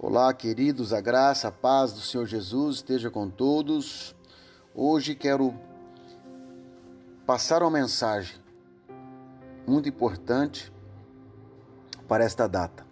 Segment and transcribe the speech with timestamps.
[0.00, 4.14] Olá, queridos, a graça, a paz do Senhor Jesus esteja com todos.
[4.72, 5.52] Hoje quero
[7.26, 8.36] passar uma mensagem
[9.66, 10.72] muito importante
[12.06, 12.86] para esta data.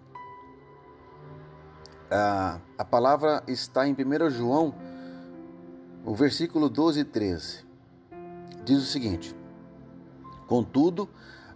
[2.11, 4.75] A, palavra está em 1 João,
[6.05, 7.65] o versículo 12 e 13.
[8.65, 9.33] Diz o seguinte:
[10.49, 11.09] Contudo,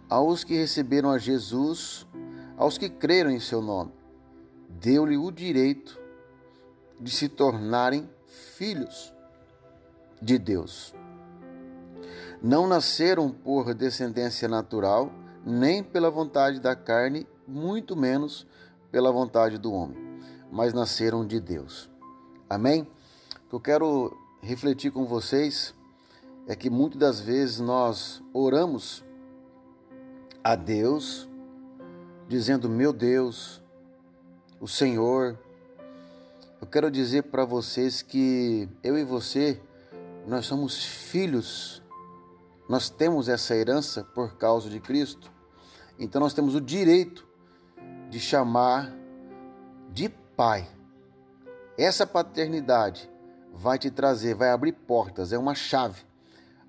[0.09, 2.07] aos que receberam a Jesus,
[2.55, 3.91] aos que creram em seu nome,
[4.81, 5.99] deu-lhe o direito
[6.99, 8.09] de se tornarem
[8.55, 9.13] filhos
[10.19, 10.93] de Deus.
[12.41, 15.11] Não nasceram por descendência natural,
[15.45, 18.47] nem pela vontade da carne, muito menos
[18.91, 19.97] pela vontade do homem,
[20.51, 21.87] mas nasceram de Deus.
[22.49, 22.87] Amém?
[23.45, 25.75] O que eu quero refletir com vocês
[26.47, 29.05] é que muitas das vezes nós oramos
[30.43, 31.29] a Deus,
[32.27, 33.60] dizendo: Meu Deus,
[34.61, 35.37] o Senhor.
[36.61, 39.59] Eu quero dizer para vocês que eu e você,
[40.27, 41.81] nós somos filhos,
[42.69, 45.31] nós temos essa herança por causa de Cristo,
[45.97, 47.27] então nós temos o direito
[48.09, 48.93] de chamar
[49.89, 50.67] de Pai.
[51.77, 53.09] Essa paternidade
[53.51, 56.03] vai te trazer, vai abrir portas, é uma chave,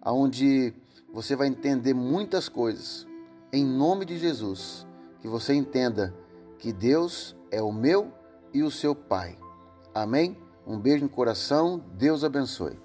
[0.00, 0.72] aonde
[1.12, 3.06] você vai entender muitas coisas.
[3.53, 4.86] Em nome de Jesus,
[5.20, 6.14] que você entenda
[6.62, 8.12] que Deus é o meu
[8.55, 9.36] e o seu Pai.
[9.92, 10.38] Amém?
[10.64, 12.78] Um beijo no coração, Deus abençoe.